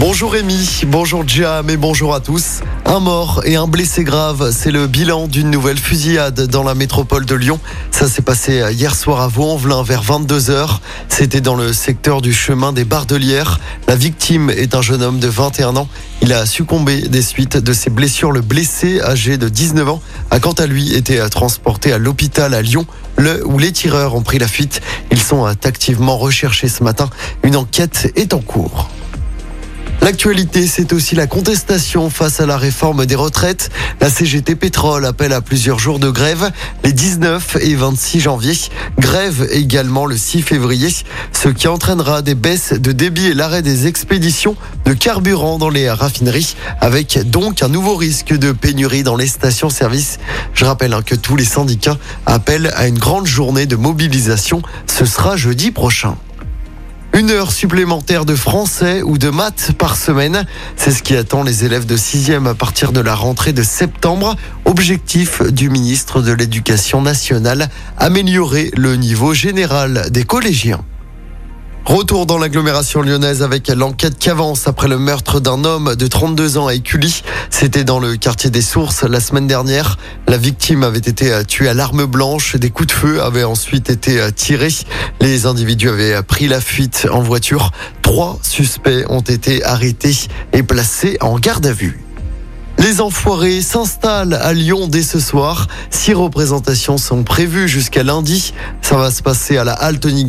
[0.00, 2.60] Bonjour Rémi, bonjour Jam et bonjour à tous.
[2.84, 7.26] Un mort et un blessé grave, c'est le bilan d'une nouvelle fusillade dans la métropole
[7.26, 7.58] de Lyon.
[7.90, 10.78] Ça s'est passé hier soir à Vaux-en-Velin vers 22h.
[11.08, 13.58] C'était dans le secteur du chemin des Bardelières.
[13.88, 15.88] La victime est un jeune homme de 21 ans.
[16.22, 18.30] Il a succombé des suites de ses blessures.
[18.30, 22.62] Le blessé, âgé de 19 ans, a quant à lui été transporté à l'hôpital à
[22.62, 22.86] Lyon,
[23.16, 24.80] le, où les tireurs ont pris la fuite.
[25.10, 27.10] Ils sont activement recherchés ce matin.
[27.42, 28.88] Une enquête est en cours.
[30.08, 33.68] L'actualité, c'est aussi la contestation face à la réforme des retraites.
[34.00, 36.50] La CGT Pétrole appelle à plusieurs jours de grève
[36.82, 38.54] les 19 et 26 janvier.
[38.98, 40.88] Grève également le 6 février,
[41.32, 45.90] ce qui entraînera des baisses de débit et l'arrêt des expéditions de carburant dans les
[45.90, 50.20] raffineries, avec donc un nouveau risque de pénurie dans les stations-service.
[50.54, 54.62] Je rappelle hein, que tous les syndicats appellent à une grande journée de mobilisation.
[54.86, 56.16] Ce sera jeudi prochain.
[57.14, 60.46] Une heure supplémentaire de français ou de maths par semaine.
[60.76, 64.36] C'est ce qui attend les élèves de 6e à partir de la rentrée de septembre.
[64.66, 70.84] Objectif du ministre de l'Éducation nationale, améliorer le niveau général des collégiens.
[71.88, 76.58] Retour dans l'agglomération lyonnaise avec l'enquête qui avance après le meurtre d'un homme de 32
[76.58, 77.22] ans à Écully.
[77.48, 79.96] C'était dans le quartier des Sources la semaine dernière.
[80.26, 82.56] La victime avait été tuée à l'arme blanche.
[82.56, 84.74] Des coups de feu avaient ensuite été tirés.
[85.22, 87.70] Les individus avaient pris la fuite en voiture.
[88.02, 92.07] Trois suspects ont été arrêtés et placés en garde à vue.
[92.88, 95.66] Les enfoirés s'installent à Lyon dès ce soir.
[95.90, 98.54] Six représentations sont prévues jusqu'à lundi.
[98.80, 100.26] Ça va se passer à la Halle Tony.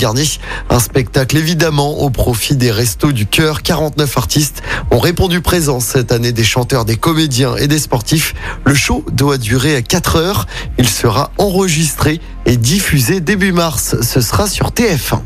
[0.70, 3.62] Un spectacle évidemment au profit des Restos du Cœur.
[3.62, 8.36] 49 artistes ont répondu présent cette année des chanteurs, des comédiens et des sportifs.
[8.66, 10.46] Le show doit durer 4 heures.
[10.78, 13.96] Il sera enregistré et diffusé début mars.
[14.02, 15.22] Ce sera sur TF1.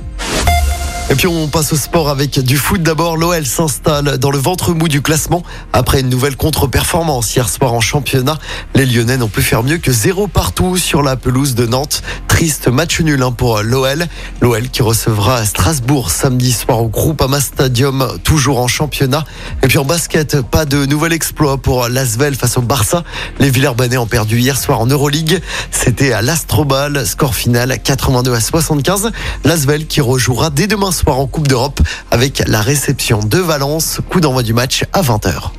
[1.14, 3.18] Et puis on passe au sport avec du foot d'abord.
[3.18, 7.82] L'OL s'installe dans le ventre mou du classement après une nouvelle contre-performance hier soir en
[7.82, 8.40] championnat.
[8.74, 12.02] Les Lyonnais n'ont pu faire mieux que zéro partout sur la pelouse de Nantes.
[12.28, 14.08] Triste match nul hein, pour l'OL.
[14.42, 19.24] L'OL qui recevra Strasbourg samedi soir au groupe Ama Stadium, toujours en championnat.
[19.62, 23.04] Et puis en basket, pas de nouvel exploit pour l'Asvel face au Barça.
[23.38, 25.44] Les Villers-Banais ont perdu hier soir en Euroleague.
[25.70, 29.12] C'était à l'Astrobal, score final 82 à 75.
[29.44, 31.82] L'Asvel qui rejouera dès demain soir en Coupe d'Europe
[32.12, 34.00] avec la réception de Valence.
[34.10, 35.52] Coup d'envoi du match à 20h.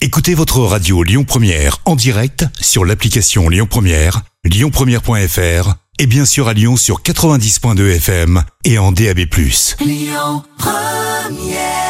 [0.00, 6.48] Écoutez votre radio Lyon Première en direct sur l'application Lyon Première, lyonpremière.fr et bien sûr
[6.48, 9.18] à Lyon sur 90.2 FM et en DAB+.
[9.80, 11.89] Lyon Première